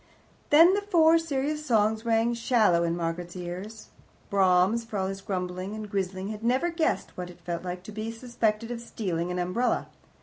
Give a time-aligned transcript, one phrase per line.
[0.49, 3.89] Then the Four Serious Songs rang shallow in Margaret's ears.
[4.31, 7.91] Brahms, for all his grumbling and grizzling, had never guessed what it felt like to
[7.91, 9.89] be suspected of stealing an umbrella.